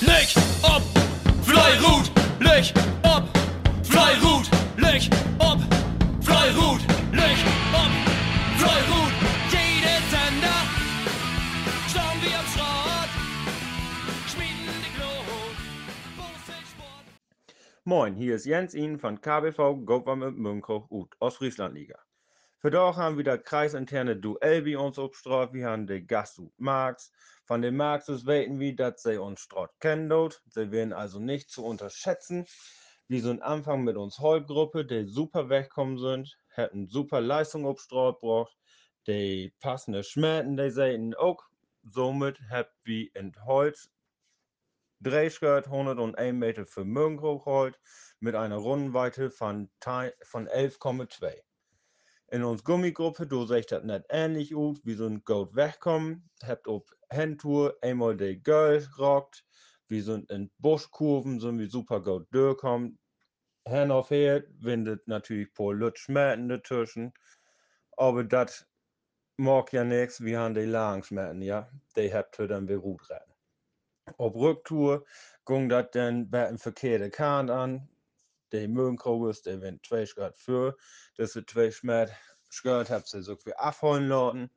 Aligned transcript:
Licht 0.00 0.36
ob 0.62 0.82
Fleirut, 1.42 2.10
Licht 2.38 2.74
ob 3.02 3.24
Fleirut, 3.82 4.50
Licht 4.76 5.14
ob 5.38 5.58
Fleirut, 6.22 6.80
Licht 7.12 7.46
ob 7.72 7.90
Fleirut. 8.58 9.12
Jede 9.50 9.96
Sender 10.10 10.60
schauen 11.90 12.18
wir 12.22 12.38
am 12.38 12.46
Schrott, 12.52 13.10
schmieden 14.28 14.74
die 14.84 14.92
Glut. 14.96 15.56
Moin, 17.84 18.14
hier 18.16 18.34
ist 18.34 18.44
Jens 18.44 18.74
Ihnen 18.74 18.98
von 18.98 19.20
KBV 19.20 19.76
Government 19.86 20.36
Münchow 20.38 20.84
ut 20.90 21.14
Ostfrieslandliga. 21.20 21.96
Für 21.96 22.15
doch 22.70 22.96
haben 22.96 23.16
wir 23.16 23.24
das 23.24 23.42
kreisinterne 23.42 24.16
Duell 24.16 24.62
bei 24.62 24.78
uns 24.78 24.98
obstraft. 24.98 25.52
Wir 25.52 25.66
haben 25.66 25.86
den 25.86 26.06
Gast 26.06 26.40
Marx. 26.56 27.12
Von 27.44 27.62
den 27.62 27.76
Marxes 27.76 28.26
weten 28.26 28.58
wir, 28.58 28.74
dass 28.74 29.02
sie 29.02 29.20
uns 29.20 29.40
Strott 29.40 29.70
kennen. 29.78 30.10
Sie 30.48 30.70
werden 30.70 30.92
also 30.92 31.20
nicht 31.20 31.50
zu 31.50 31.64
unterschätzen. 31.64 32.46
Wir 33.08 33.22
sind 33.22 33.42
Anfang 33.42 33.84
mit 33.84 33.96
uns 33.96 34.18
Holgruppe, 34.18 34.84
die 34.84 35.06
super 35.06 35.48
wegkommen 35.48 35.98
sind, 35.98 36.36
hätten 36.48 36.88
super 36.88 37.20
Leistung 37.20 37.64
obstraft 37.64 38.20
braucht, 38.20 38.56
die 39.06 39.54
passende 39.60 40.02
Schmerzen, 40.02 40.56
die 40.56 40.70
sehen 40.70 41.14
auch. 41.14 41.44
Somit 41.84 42.40
habt 42.50 42.74
wir 42.82 43.14
in 43.14 43.32
Holz 43.44 43.88
Drehskirt 45.00 45.66
101 45.66 46.34
Meter 46.34 46.66
Münchow 46.84 47.44
geholt 47.44 47.78
mit 48.18 48.34
einer 48.34 48.56
Rundenweite 48.56 49.30
von 49.30 49.70
11,2. 49.80 51.45
In 52.28 52.42
uns 52.42 52.64
Gummigruppe, 52.64 53.24
du 53.26 53.46
seht 53.46 53.70
das 53.70 53.84
nicht 53.84 54.04
ähnlich 54.08 54.52
aus, 54.54 54.84
wir 54.84 54.96
sind 54.96 55.24
gut 55.24 55.54
wegkommen, 55.54 56.28
habt 56.42 56.66
auf 56.66 56.82
Handtour 57.12 57.76
einmal 57.82 58.16
die 58.16 58.42
Girl 58.42 58.84
rockt, 58.98 59.44
wir 59.88 60.02
sind 60.02 60.28
in 60.32 60.50
Buschkurven, 60.58 61.38
sind 61.38 61.60
wir 61.60 61.70
super 61.70 62.02
gut 62.02 62.26
durchkommen. 62.32 62.98
Hand 63.68 63.92
auf 63.92 64.10
her, 64.10 64.42
windet 64.58 65.06
natürlich 65.06 65.54
paar 65.54 65.72
Lutsch 65.72 66.00
Schmerzen 66.00 66.48
dazwischen, 66.48 67.12
aber 67.96 68.24
das 68.24 68.66
mag 69.36 69.72
ja 69.72 69.84
nichts, 69.84 70.20
wir 70.20 70.40
haben 70.40 70.54
die 70.54 70.62
langen 70.62 71.04
Schmerzen, 71.04 71.42
ja, 71.42 71.70
die 71.96 72.12
habt 72.12 72.40
ihr 72.40 72.48
dann 72.48 72.66
beruht 72.66 73.08
retten. 73.08 73.34
Auf 74.18 74.34
Rücktour 74.34 75.04
ging 75.46 75.68
das 75.68 75.90
dann 75.92 76.28
bei 76.28 76.48
einem 76.48 76.58
verkehrten 76.58 77.10
Kahn 77.12 77.50
an. 77.50 77.88
Die 78.52 78.68
Mögenkrogers, 78.68 79.42
der 79.42 79.60
wenn 79.60 79.80
zwei 79.82 80.06
Schritt 80.06 80.38
für, 80.38 80.76
dass 81.16 81.32
sie 81.32 81.44
zwei 81.44 81.70
Schmerz 81.70 82.10
Schritt 82.48 82.90
habt 82.90 83.08
sie 83.08 83.22
so 83.22 83.36
viel 83.36 83.54
abholen 83.54 84.08
lassen. 84.08 84.50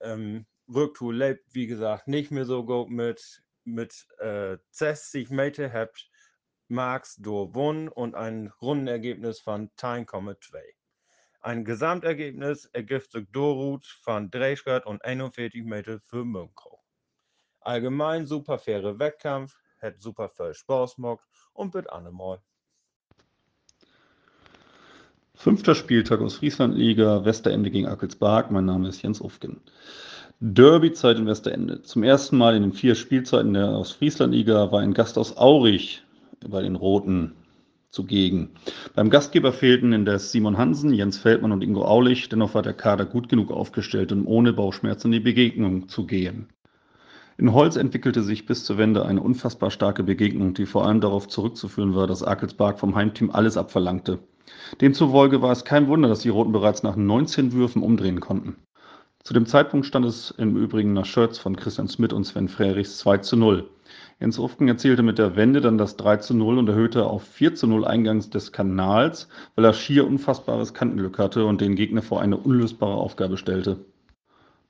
Ähm, 0.00 0.46
Rücktour 0.68 1.12
lebt, 1.14 1.54
wie 1.54 1.66
gesagt, 1.66 2.08
nicht 2.08 2.30
mehr 2.30 2.44
so 2.44 2.64
gut 2.64 2.90
mit, 2.90 3.42
mit 3.64 4.06
äh, 4.18 4.58
60 4.70 5.30
Meter 5.30 5.72
habt 5.72 6.10
Marx 6.68 7.16
gewonnen 7.16 7.88
und 7.88 8.14
ein 8.14 8.52
Rundenergebnis 8.60 9.40
von 9.40 9.70
10,2. 9.72 10.60
Ein 11.40 11.64
Gesamtergebnis 11.64 12.66
ergibt 12.66 13.10
sich 13.10 13.26
Dorut 13.32 13.86
von 14.02 14.30
3 14.30 14.56
Schritt 14.56 14.86
und 14.86 15.04
41 15.04 15.64
Meter 15.64 16.00
für 16.00 16.24
Münchow. 16.24 16.78
Allgemein 17.60 18.26
super 18.26 18.58
faire 18.58 18.98
Wettkampf, 18.98 19.58
hat 19.80 20.00
super 20.00 20.28
viel 20.28 20.54
Spaß 20.54 20.96
gemacht 20.96 21.26
und 21.52 21.74
wird 21.74 21.90
allemal. 21.90 22.42
Fünfter 25.42 25.74
Spieltag 25.74 26.20
aus 26.20 26.34
Frieslandliga, 26.34 27.24
Westerende 27.24 27.70
gegen 27.70 27.86
Ackelsbark. 27.86 28.50
Mein 28.50 28.66
Name 28.66 28.88
ist 28.88 29.00
Jens 29.00 29.22
Ufgen. 29.22 29.62
Derbyzeit 30.38 31.16
in 31.16 31.26
Westerende. 31.26 31.80
Zum 31.80 32.02
ersten 32.02 32.36
Mal 32.36 32.56
in 32.56 32.62
den 32.62 32.74
vier 32.74 32.94
Spielzeiten 32.94 33.54
der 33.54 33.70
Ostfrieslandliga 33.70 34.70
war 34.70 34.80
ein 34.80 34.92
Gast 34.92 35.16
aus 35.16 35.38
Aurich 35.38 36.02
bei 36.46 36.60
den 36.60 36.76
Roten 36.76 37.32
zugegen. 37.88 38.50
Beim 38.94 39.08
Gastgeber 39.08 39.54
fehlten 39.54 39.94
indes 39.94 40.30
Simon 40.30 40.58
Hansen, 40.58 40.92
Jens 40.92 41.16
Feldmann 41.16 41.52
und 41.52 41.64
Ingo 41.64 41.86
Aulich. 41.86 42.28
Dennoch 42.28 42.52
war 42.52 42.60
der 42.60 42.74
Kader 42.74 43.06
gut 43.06 43.30
genug 43.30 43.50
aufgestellt, 43.50 44.12
um 44.12 44.26
ohne 44.26 44.52
Bauchschmerzen 44.52 45.06
in 45.06 45.12
die 45.12 45.20
Begegnung 45.20 45.88
zu 45.88 46.04
gehen. 46.04 46.48
In 47.38 47.54
Holz 47.54 47.76
entwickelte 47.76 48.22
sich 48.22 48.44
bis 48.44 48.64
zur 48.64 48.76
Wende 48.76 49.06
eine 49.06 49.22
unfassbar 49.22 49.70
starke 49.70 50.02
Begegnung, 50.02 50.52
die 50.52 50.66
vor 50.66 50.86
allem 50.86 51.00
darauf 51.00 51.28
zurückzuführen 51.28 51.94
war, 51.94 52.06
dass 52.06 52.22
Akelsbark 52.22 52.78
vom 52.78 52.94
Heimteam 52.94 53.30
alles 53.30 53.56
abverlangte. 53.56 54.18
Demzufolge 54.80 55.42
war 55.42 55.52
es 55.52 55.64
kein 55.64 55.88
Wunder, 55.88 56.08
dass 56.08 56.20
die 56.20 56.28
Roten 56.28 56.52
bereits 56.52 56.82
nach 56.82 56.96
19 56.96 57.52
Würfen 57.52 57.82
umdrehen 57.82 58.20
konnten. 58.20 58.56
Zu 59.22 59.34
dem 59.34 59.44
Zeitpunkt 59.44 59.84
stand 59.84 60.06
es 60.06 60.30
im 60.38 60.56
Übrigen 60.56 60.94
nach 60.94 61.04
Shirts 61.04 61.38
von 61.38 61.54
Christian 61.54 61.88
Smith 61.88 62.12
und 62.12 62.24
Sven 62.24 62.48
Frerichs 62.48 62.98
2 62.98 63.18
zu 63.18 63.36
0. 63.36 63.68
Jens 64.18 64.38
Ufken 64.38 64.68
erzielte 64.68 65.02
mit 65.02 65.18
der 65.18 65.36
Wende 65.36 65.60
dann 65.60 65.76
das 65.76 65.96
3 65.96 66.16
zu 66.18 66.34
0 66.34 66.58
und 66.58 66.68
erhöhte 66.68 67.06
auf 67.06 67.22
4 67.24 67.54
zu 67.54 67.66
0 67.66 67.84
eingangs 67.84 68.30
des 68.30 68.52
Kanals, 68.52 69.28
weil 69.54 69.64
er 69.64 69.74
schier 69.74 70.06
unfassbares 70.06 70.72
Kantenglück 70.72 71.18
hatte 71.18 71.44
und 71.44 71.60
den 71.60 71.74
Gegner 71.74 72.02
vor 72.02 72.20
eine 72.20 72.38
unlösbare 72.38 72.94
Aufgabe 72.94 73.36
stellte. 73.36 73.84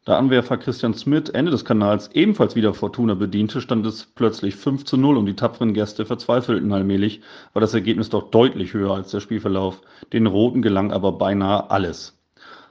Da 0.06 0.16
Anwerfer 0.16 0.56
Christian 0.56 0.94
Smith 0.94 1.28
Ende 1.28 1.50
des 1.50 1.66
Kanals 1.66 2.09
ebenfalls 2.15 2.56
wieder 2.56 2.72
Fortuna 2.72 3.12
bediente, 3.12 3.61
stand 3.61 3.84
es 3.84 4.06
plötzlich 4.06 4.56
5 4.56 4.87
zu 4.87 4.97
0 4.97 5.19
und 5.19 5.27
die 5.27 5.37
tapferen 5.37 5.75
Gäste 5.75 6.06
verzweifelten 6.06 6.72
allmählich, 6.72 7.21
war 7.53 7.61
das 7.61 7.75
Ergebnis 7.75 8.09
doch 8.09 8.31
deutlich 8.31 8.72
höher 8.72 8.94
als 8.94 9.10
der 9.10 9.21
Spielverlauf. 9.21 9.83
Den 10.15 10.27
Roten 10.27 10.62
gelang 10.62 10.91
aber 10.91 11.12
beinahe 11.12 11.71
alles. 11.71 12.19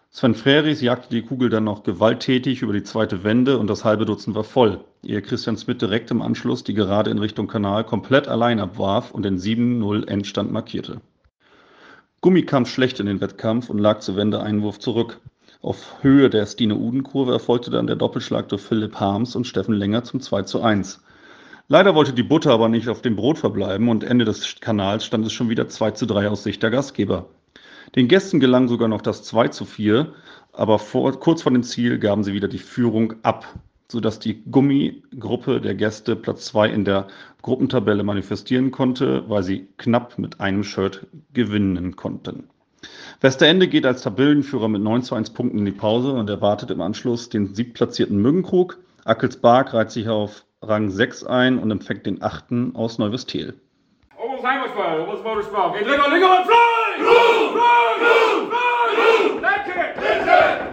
Sven 0.09 0.33
Freris 0.33 0.81
jagte 0.81 1.09
die 1.09 1.21
Kugel 1.21 1.51
dann 1.51 1.65
noch 1.65 1.83
gewalttätig 1.83 2.63
über 2.63 2.73
die 2.73 2.81
zweite 2.81 3.23
Wende 3.23 3.59
und 3.59 3.69
das 3.69 3.85
halbe 3.85 4.05
Dutzend 4.05 4.35
war 4.35 4.43
voll, 4.43 4.83
ehe 5.03 5.21
Christian 5.21 5.55
Smith 5.55 5.77
direkt 5.77 6.09
im 6.09 6.23
Anschluss 6.23 6.63
die 6.63 6.73
Gerade 6.73 7.11
in 7.11 7.19
Richtung 7.19 7.45
Kanal 7.45 7.83
komplett 7.83 8.27
allein 8.27 8.59
abwarf 8.59 9.11
und 9.11 9.21
den 9.21 9.37
7-0 9.37 10.07
Endstand 10.07 10.51
markierte. 10.51 10.99
Gummi 12.21 12.41
kam 12.41 12.65
schlecht 12.65 12.99
in 12.99 13.05
den 13.05 13.21
Wettkampf 13.21 13.69
und 13.69 13.77
lag 13.77 13.99
zur 13.99 14.15
Wende 14.15 14.41
einen 14.41 14.63
Wurf 14.63 14.79
zurück. 14.79 15.21
Auf 15.61 16.01
Höhe 16.01 16.29
der 16.29 16.45
Stine-Uden-Kurve 16.45 17.33
erfolgte 17.33 17.69
dann 17.69 17.85
der 17.85 17.97
Doppelschlag 17.97 18.47
durch 18.47 18.61
Philipp 18.61 18.95
Harms 18.95 19.35
und 19.35 19.45
Steffen 19.45 19.73
Länger 19.73 20.05
zum 20.05 20.21
2 20.21 20.43
zu 20.43 20.61
1. 20.61 21.03
Leider 21.67 21.95
wollte 21.95 22.13
die 22.13 22.23
Butter 22.23 22.51
aber 22.51 22.69
nicht 22.69 22.87
auf 22.87 23.01
dem 23.01 23.17
Brot 23.17 23.39
verbleiben 23.39 23.89
und 23.89 24.05
Ende 24.05 24.23
des 24.23 24.61
Kanals 24.61 25.03
stand 25.03 25.25
es 25.25 25.33
schon 25.33 25.49
wieder 25.49 25.67
2 25.67 25.91
zu 25.91 26.05
3 26.05 26.29
aus 26.29 26.43
Sicht 26.43 26.63
der 26.63 26.69
Gastgeber. 26.69 27.27
Den 27.97 28.07
Gästen 28.07 28.39
gelang 28.39 28.69
sogar 28.69 28.87
noch 28.87 29.01
das 29.01 29.23
2 29.23 29.49
zu 29.49 29.65
4, 29.65 30.13
aber 30.53 30.79
vor, 30.79 31.19
kurz 31.19 31.41
vor 31.41 31.51
dem 31.51 31.63
Ziel 31.63 31.99
gaben 31.99 32.23
sie 32.23 32.31
wieder 32.31 32.47
die 32.47 32.57
Führung 32.57 33.15
ab, 33.23 33.45
sodass 33.91 34.17
die 34.17 34.41
Gummigruppe 34.49 35.59
der 35.59 35.75
Gäste 35.75 36.15
Platz 36.15 36.45
2 36.45 36.69
in 36.69 36.85
der 36.85 37.07
Gruppentabelle 37.41 38.03
manifestieren 38.03 38.71
konnte, 38.71 39.25
weil 39.27 39.43
sie 39.43 39.67
knapp 39.77 40.17
mit 40.19 40.39
einem 40.39 40.63
Shirt 40.63 41.05
gewinnen 41.33 41.97
konnten. 41.97 42.47
Westerende 43.21 43.67
geht 43.67 43.85
als 43.85 44.01
Tabellenführer 44.01 44.69
mit 44.69 44.81
9 44.81 45.03
zu 45.03 45.13
1 45.13 45.31
Punkten 45.31 45.59
in 45.59 45.65
die 45.65 45.73
Pause 45.73 46.13
und 46.13 46.29
erwartet 46.29 46.71
im 46.71 46.79
Anschluss 46.79 47.27
den 47.27 47.53
siebtplatzierten 47.53 48.17
Müggenkrug. 48.17 48.77
Ackelsbark 49.03 49.73
reiht 49.73 49.91
sich 49.91 50.07
auf 50.07 50.45
Rang 50.61 50.89
6 50.89 51.25
ein 51.25 51.59
und 51.59 51.69
empfängt 51.69 52.05
den 52.05 52.21
achten 52.21 52.77
aus 52.77 52.97
Neuwestel. 52.97 53.55